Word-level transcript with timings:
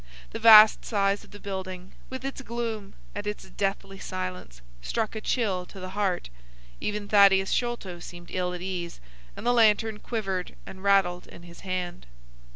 The 0.31 0.39
vast 0.39 0.83
size 0.83 1.23
of 1.23 1.29
the 1.29 1.39
building, 1.39 1.91
with 2.09 2.25
its 2.25 2.41
gloom 2.41 2.95
and 3.13 3.27
its 3.27 3.51
deathly 3.51 3.99
silence, 3.99 4.61
struck 4.81 5.15
a 5.15 5.21
chill 5.21 5.63
to 5.67 5.79
the 5.79 5.89
heart. 5.91 6.31
Even 6.79 7.07
Thaddeus 7.07 7.51
Sholto 7.51 7.99
seemed 7.99 8.31
ill 8.31 8.51
at 8.55 8.63
ease, 8.63 8.99
and 9.37 9.45
the 9.45 9.53
lantern 9.53 9.99
quivered 9.99 10.55
and 10.65 10.83
rattled 10.83 11.27
in 11.27 11.43
his 11.43 11.59
hand. 11.59 12.07